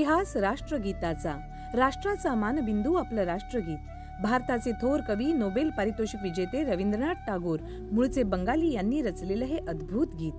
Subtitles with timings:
[0.00, 1.32] इतिहास राष्ट्रगीताचा.
[1.74, 3.78] राष्ट्राचा मानबिंदू आपलं राष्ट्रगीत.
[4.22, 7.58] भारताचे थोर कवी नोबेल पारितोषिक विजेते रवींद्रनाथ टागोर
[7.92, 10.32] मूळचे बंगाली यांनी रचलेलं हे अद्भुत गीत.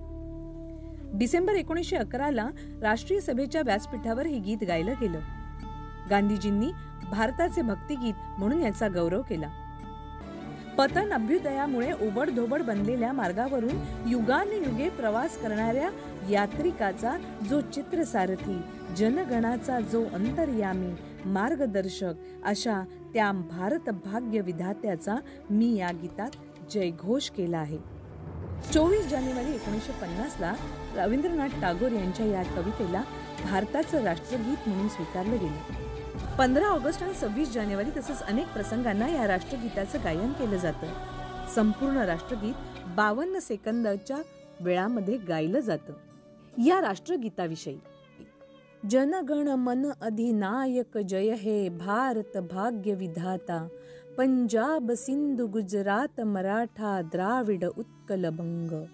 [1.14, 2.48] डिसेंबर एकोणीसशे अकराला
[2.82, 5.18] राष्ट्रीय सभेच्या व्यासपीठावर हे गीत गायलं गेलं.
[6.10, 6.72] गांधीजींनी
[7.10, 9.48] भारताचे भक्तिगीत म्हणून याचा गौरव केला.
[10.78, 15.90] पतन अभ्युदयामुळे ओबडधोबड बनलेल्या मार्गावरून युगान युगे प्रवास करणाऱ्या
[16.30, 17.16] यात्रिकाचा
[17.50, 18.60] जो चित्रसारथी
[18.96, 20.92] जनगणाचा जो अंतर्यामी
[21.24, 22.12] मार्गदर्शक
[22.44, 25.14] अशा त्या भारत भाग्य विधात्याचा
[25.50, 26.30] मी या गीतात
[26.70, 27.78] जयघोष केला आहे.
[28.74, 30.54] चोवीस जानेवारी एकोणीसशे पन्नासला
[30.96, 33.02] रवींद्रनाथ टागोर यांच्या या कवितेला
[33.44, 36.36] भारताचं राष्ट्रगीत म्हणून स्वीकारलं गेलं.
[36.38, 40.86] पंधरा ऑगस्ट आणि सव्वीस जानेवारी तसंच अनेक प्रसंगांना या राष्ट्रगीताचं गायन केलं जातं.
[41.54, 42.54] संपूर्ण राष्ट्रगीत
[42.96, 44.16] बावन्न सेकंदाच्या
[44.60, 45.92] वेळामध्ये गायलं जातं.
[46.58, 47.78] या राष्ट्रगीताविषयी.
[48.90, 53.68] जनगण मन अधिनायक जय हे भारत भाग्य विधाता
[54.18, 58.84] पंजाब सिंधू गुजरात मराठा द्राविड उत्कल बंग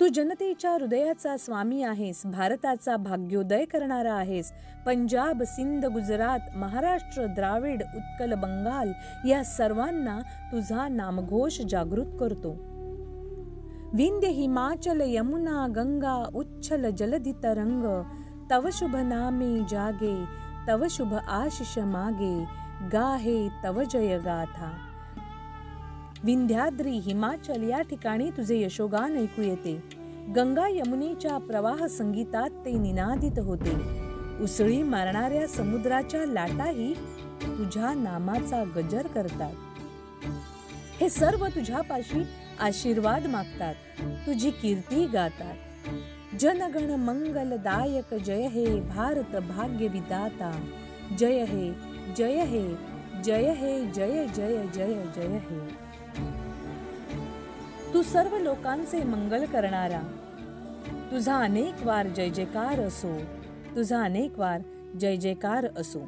[0.00, 4.52] तू जनतेच्या हृदयाचा स्वामी आहेस भारताचा भाग्योदय करणारा आहेस
[4.86, 8.92] पंजाब सिंध गुजरात महाराष्ट्र द्राविड उत्कल बंगाल
[9.28, 10.18] या सर्वांना
[10.52, 12.67] तुझा नामघोष जागृत करतो.
[13.94, 17.84] विंध्य हिमाचल यमुना गंगा उच्छल जलधि तरंग
[18.50, 20.14] तव शुभ नामे जागे
[20.68, 22.34] तव शुभ आशिष मागे
[22.92, 24.70] गाहे तव जय गाथा
[26.24, 29.74] विंध्याद्री हिमाचल या ठिकाणी तुझे यशोगान ऐकू येते
[30.36, 33.76] गंगा यमुनेच्या प्रवाह संगीतात ते निनादित होते
[34.44, 36.92] उसळी मारणाऱ्या समुद्राच्या लाटाही
[37.46, 39.54] तुझ्या नामाचा गजर करतात
[41.00, 42.22] हे सर्व तुझ्यापाशी
[42.60, 43.74] आशीर्वाद मागतात.
[44.26, 45.54] तुझी कीर्ती गातात.
[46.40, 50.50] जनगण मंगलदायक जय हे भारत भाग्य विदाता
[51.18, 51.74] जय हे
[52.16, 52.74] जय हे
[53.24, 55.60] जय हे जय जय जय जय हे.
[57.94, 60.00] तू सर्व लोकांचे मंगल करणारा.
[61.10, 63.18] तुझा अनेक वार जय जयकार असो.
[63.76, 64.60] तुझा अनेक वार
[65.00, 66.06] जय जयकार असो.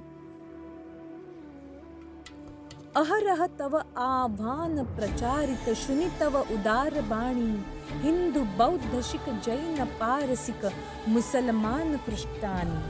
[2.97, 7.51] अहरह तव आव्हान प्रचारित शुनि तव उदार बाणी।
[8.03, 10.65] हिंदू बौद्ध शिख जैन पारसिक
[11.09, 12.81] मुसलमान ख्रिस्तानी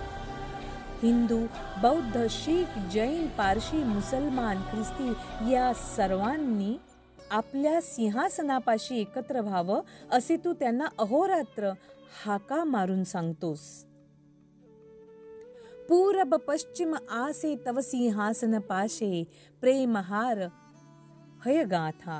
[1.03, 1.39] हिंदू
[1.83, 6.77] बौद्ध शीख जैन पारशी मुसलमान ख्रिस्ती या सर्वांनी
[7.31, 9.81] आपल्या सिंहासनापाशी एकत्र व्हावं
[10.13, 11.73] असे तू त्यांना अहोरात्र
[12.25, 13.69] हाका मारून सांगतोस।
[15.91, 19.23] पूरब पश्चिम आसे तव सिंहासन पाशे
[19.63, 20.43] प्रेमहार
[21.47, 22.19] हयगाथा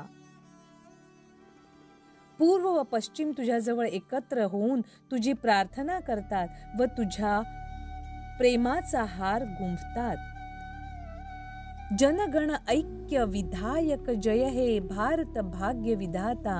[2.39, 7.39] पूर्व व पश्चिम तुझ्याजवळ एकत्र होऊन तुझी प्रार्थना करतात व तुझ्या
[8.37, 10.27] प्रेमाचा हार गुंफतात
[11.99, 16.59] जनगण ऐक्य विधायक जय हे भारत भाग्य विधाता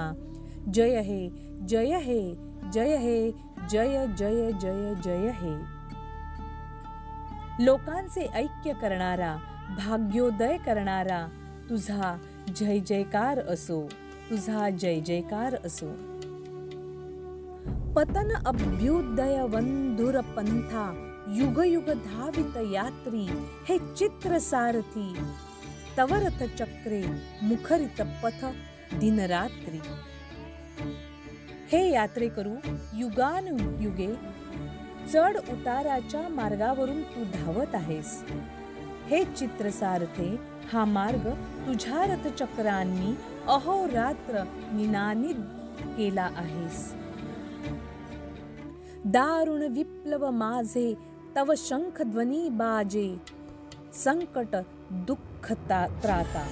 [0.74, 1.30] जय हे
[1.68, 2.22] जय हे
[2.74, 3.32] जय हे
[3.70, 5.81] जय जय जय जय हे
[7.62, 9.36] लोकांचे ऐक्य करणारा
[9.78, 11.26] भाग्योदय करणारा
[11.70, 12.16] तुझा
[12.56, 13.82] जय जयकार असो
[14.30, 15.90] तुझा जय जयकार असो.
[17.94, 20.86] पतन अभ्युदय वंधुर पंथा
[21.36, 23.26] युग युग धावित यात्री
[23.70, 25.14] हे चित्र सारथी.
[25.98, 27.04] तवरथ चक्रे
[27.44, 28.46] मुखरित पथ
[28.96, 29.80] दिनरात्री
[31.72, 32.56] हे यात्रे करू
[32.94, 33.48] युगान
[33.82, 34.14] युगे
[35.10, 38.24] चढ उताराच्या मार्गावरून तू धावत आहेस.
[39.08, 40.36] हे चित्रसारथे
[40.74, 41.30] हा मार्ग
[41.68, 43.16] तुझ्या रथचक्रांनी
[43.48, 45.36] अहोरात्र निनानित
[45.98, 46.94] केला आहेस.
[49.06, 50.94] दारुण विप्लव माझे
[51.36, 53.16] तव शंख ध्वनी बाजे
[53.94, 54.56] संकट
[54.92, 56.48] दुःख त्राता.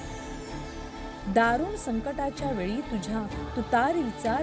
[1.28, 4.36] दारुण संकटाच्या वेळी तुझ्या तुतारीचा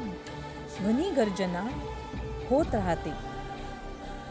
[0.81, 1.69] ध्वनी गर्जना
[2.51, 3.36] होत राहते.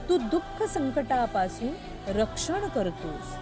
[0.09, 1.73] तू दुःख संकटापासून
[2.07, 3.35] रक्षण करतोस.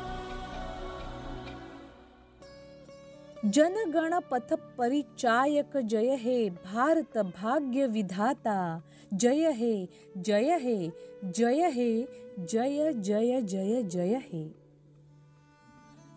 [3.53, 8.79] जनगण पथ परिचायक जय हे भारत भाग्य विधाता.
[9.19, 9.85] जय हे
[10.25, 10.89] जय हे
[11.37, 12.05] जय हे
[12.49, 14.55] जय जय जय जय हे.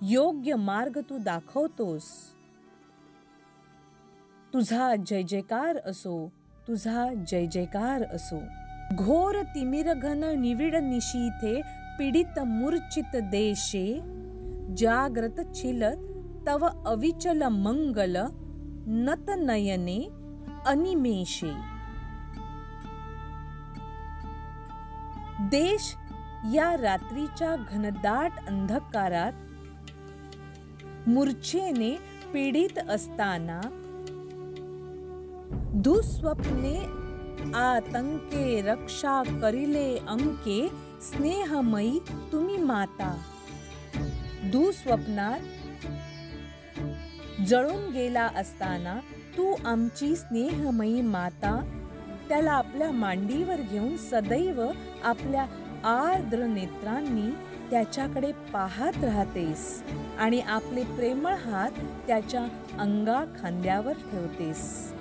[0.02, 2.02] योग्य मार्ग तू दाखवतोस.
[4.52, 6.32] तुझा जय जयकार असो
[6.68, 8.65] तुझा जय जयकार असो.
[8.94, 11.60] घोर तिमिर घन निविड निशीथे
[11.98, 14.00] पीडित मूर्छित देशे
[14.76, 15.82] जाग्रत छिल
[16.46, 18.16] तव अविचल मंगल
[18.88, 19.98] नत नयने
[20.66, 21.52] अनिमेषे।
[25.50, 25.94] देश
[26.52, 29.32] या रात्रीच्या घनदाट अंधकारात
[31.08, 31.90] मूर्छेने
[32.32, 33.60] पीडित असताना
[35.74, 37.05] दुस्वप्ने
[37.54, 40.60] आतंके रक्षा करिले अंके
[41.02, 41.98] स्नेहमयी
[42.32, 43.14] तुम्ही माता
[44.52, 45.40] दुस्वप्नात
[47.46, 48.98] जळून गेला असताना
[49.36, 51.60] तू आमची स्नेहमयी माता
[52.28, 54.62] त्याला आपल्या मांडीवर घेऊन सदैव
[55.04, 55.46] आपल्या
[55.84, 57.30] आर्द्र नेत्रांनी
[57.70, 59.82] त्याच्याकडे पाहत राहतेस
[60.18, 62.46] आणि आपले प्रेमळ हात त्याच्या
[62.80, 64.92] अंगा खांद्यावर ठेवतेस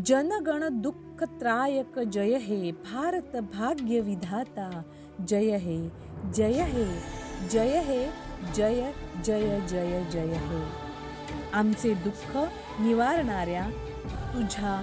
[0.00, 4.82] जनगण दुःख त्रायक जय हे भारत भाग्य विधाता
[5.28, 5.90] जय हे
[6.34, 6.86] जय हे
[7.52, 8.06] जय हे
[8.54, 8.92] जय
[9.24, 10.62] जय जय जय हे.
[11.52, 12.36] आमचे दुःख
[12.80, 13.70] निवारणाऱ्या
[14.34, 14.82] तुझा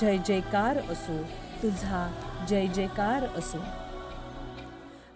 [0.00, 1.22] जय जयकार असो
[1.62, 2.12] तुझा
[2.48, 3.58] जय जयकार असो.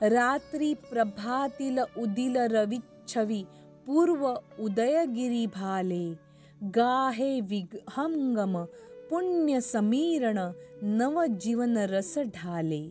[0.03, 3.45] रात्री प्रभातील उदिल रविच्छवी
[3.87, 6.28] पूर्व उदयगिरी भाले
[6.61, 8.57] गाहे विहंगम
[9.11, 10.39] पुण्य समीरण
[10.85, 12.83] नवजीवन रस ढाले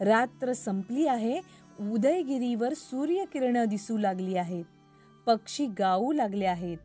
[0.00, 1.38] रात्र संपली आहे
[1.82, 4.64] उदयगिरीवर सूर्यकिरण दिसू लागली आहेत
[5.26, 6.78] पक्षी गाऊ लागले आहेत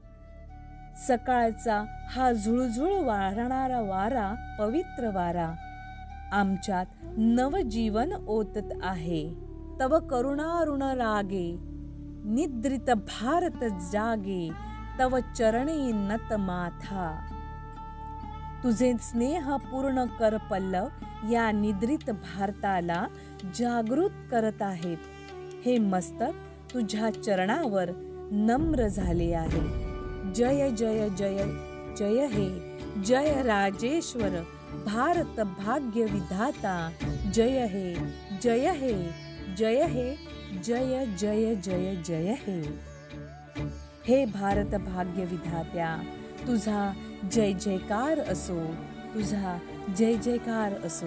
[1.07, 5.51] सकाळचा हा झुळझुळ वारणारा वारा पवित्र वारा
[6.31, 6.85] आमच्यात
[7.17, 9.23] नवजीवन ओतत आहे
[9.79, 11.49] तव करुणारुण रागे
[12.25, 14.49] निद्रित भारत जागे
[14.99, 17.29] तव चरणे नत माथा।
[18.63, 20.87] तुझे स्नेह पूर्ण कर पल्लव
[21.31, 23.05] या निद्रित भारताला
[23.55, 24.97] जागृत करत आहेत।
[25.65, 26.39] हे मस्तक
[26.73, 27.89] तुझ्या चरणावर
[28.31, 29.61] नम्र झाले आहे।
[30.33, 31.39] जय जय जय
[31.97, 32.49] जय हे।
[33.03, 34.29] जय राजेश्वर
[34.85, 36.91] भारत भाग्य विधाता।
[37.33, 37.93] जय हे
[38.41, 38.93] जय हे
[39.57, 40.15] जय हे
[40.63, 42.61] जय जय जय जय हे।
[44.07, 45.95] हे भारत भाग्य विधात्या
[46.47, 46.93] तुझा
[47.31, 48.65] जय जयकार असो
[49.13, 49.57] तुझा
[49.97, 51.05] जय जयकार असो.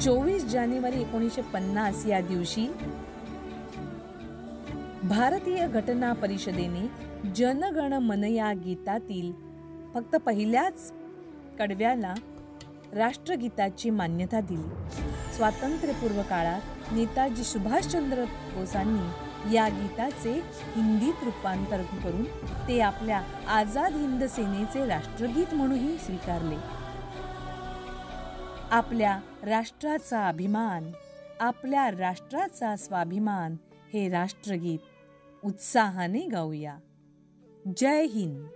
[0.00, 2.66] चोवीस जानेवारी एकोणीसशे पन्नास या दिवशी
[5.04, 6.86] भारतीय घटना परिषदेने
[7.30, 9.32] जनगण मन या गीतातील
[9.94, 10.92] फक्त पहिल्याच
[11.58, 12.14] कडव्याला
[12.92, 14.68] राष्ट्रगीताची मान्यता दिली.
[15.36, 22.24] स्वातंत्र्यपूर्व काळात नेताजी सुभाषचंद्र बोसांनी या गीताचे हिंदीत रूपांतर करून
[22.68, 26.56] ते आपल्या आझाद हिंद सेनेचे राष्ट्रगीत म्हणूनही स्वीकारले.
[28.70, 30.90] आपल्या राष्ट्राचा अभिमान
[31.40, 33.56] आपल्या राष्ट्राचा स्वाभिमान
[33.92, 34.78] हे राष्ट्रगीत
[35.44, 36.76] उत्साहाने गाऊया.
[37.76, 38.46] जय हिंद.